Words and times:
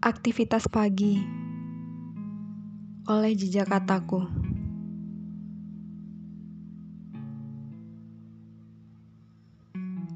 Aktivitas 0.00 0.64
pagi 0.64 1.20
oleh 3.04 3.36
jejak 3.36 3.68
kataku. 3.68 4.24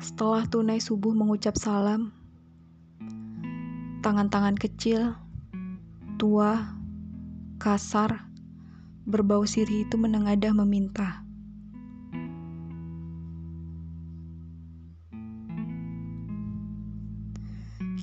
Setelah 0.00 0.48
tunai 0.48 0.80
subuh 0.80 1.12
mengucap 1.12 1.60
salam, 1.60 2.16
tangan-tangan 4.00 4.56
kecil, 4.56 5.20
tua, 6.16 6.64
kasar, 7.60 8.24
berbau 9.04 9.44
sirih 9.44 9.84
itu 9.84 10.00
menengadah 10.00 10.56
meminta. 10.64 11.28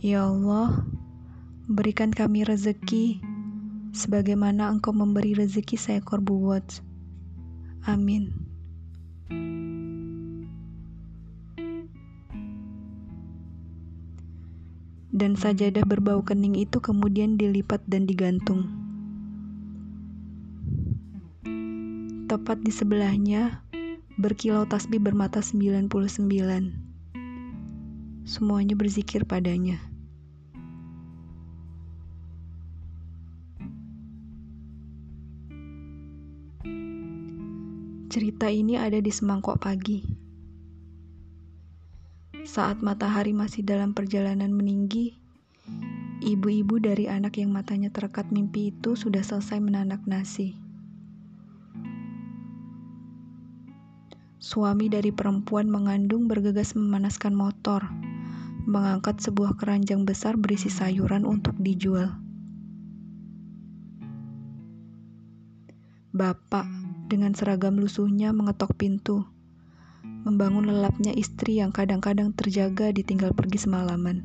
Ya 0.06 0.30
Allah, 0.30 1.01
berikan 1.72 2.12
kami 2.12 2.44
rezeki 2.44 3.24
sebagaimana 3.96 4.68
Engkau 4.68 4.92
memberi 4.92 5.32
rezeki 5.32 5.80
seekor 5.80 6.20
buwot. 6.20 6.84
Amin. 7.88 8.36
Dan 15.12 15.36
sajadah 15.40 15.88
berbau 15.88 16.24
kening 16.24 16.60
itu 16.60 16.84
kemudian 16.84 17.40
dilipat 17.40 17.84
dan 17.88 18.04
digantung. 18.04 18.68
Tepat 22.28 22.64
di 22.64 22.72
sebelahnya 22.72 23.64
berkilau 24.20 24.64
tasbih 24.68 25.04
bermata 25.04 25.44
99. 25.44 25.92
Semuanya 28.24 28.76
berzikir 28.80 29.28
padanya. 29.28 29.91
Cerita 38.12 38.52
ini 38.52 38.76
ada 38.76 39.00
di 39.00 39.08
semangkok 39.08 39.64
pagi. 39.64 40.04
Saat 42.44 42.84
matahari 42.84 43.32
masih 43.32 43.64
dalam 43.64 43.96
perjalanan 43.96 44.52
meninggi, 44.52 45.16
ibu-ibu 46.20 46.76
dari 46.84 47.08
anak 47.08 47.40
yang 47.40 47.56
matanya 47.56 47.88
terekat 47.88 48.28
mimpi 48.28 48.76
itu 48.76 49.00
sudah 49.00 49.24
selesai 49.24 49.64
menanak 49.64 50.04
nasi. 50.04 50.60
Suami 54.44 54.92
dari 54.92 55.16
perempuan 55.16 55.72
mengandung 55.72 56.28
bergegas 56.28 56.76
memanaskan 56.76 57.32
motor, 57.32 57.88
mengangkat 58.68 59.24
sebuah 59.24 59.56
keranjang 59.56 60.04
besar 60.04 60.36
berisi 60.36 60.68
sayuran 60.68 61.24
untuk 61.24 61.56
dijual. 61.64 62.12
Bapak 66.12 66.91
dengan 67.12 67.36
seragam 67.36 67.76
lusuhnya 67.76 68.32
mengetok 68.32 68.72
pintu, 68.80 69.28
membangun 70.24 70.64
lelapnya 70.72 71.12
istri 71.12 71.60
yang 71.60 71.76
kadang-kadang 71.76 72.32
terjaga 72.32 72.96
ditinggal 72.96 73.36
pergi 73.36 73.68
semalaman. 73.68 74.24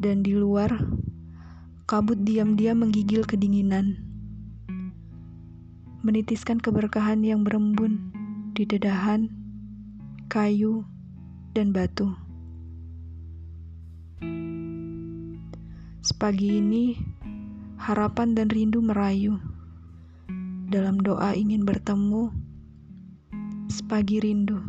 Dan 0.00 0.24
di 0.24 0.32
luar, 0.32 0.72
kabut 1.84 2.24
diam-diam 2.24 2.80
menggigil 2.80 3.28
kedinginan, 3.28 4.00
menitiskan 6.00 6.56
keberkahan 6.56 7.20
yang 7.20 7.44
berembun 7.44 8.08
di 8.56 8.64
dedahan, 8.64 9.28
kayu, 10.32 10.88
dan 11.52 11.76
batu. 11.76 12.25
Sepagi 16.06 16.62
ini, 16.62 16.94
harapan 17.82 18.38
dan 18.38 18.46
rindu 18.46 18.78
merayu. 18.78 19.42
Dalam 20.70 21.02
doa 21.02 21.34
ingin 21.34 21.66
bertemu, 21.66 22.30
sepagi 23.66 24.22
rindu. 24.22 24.62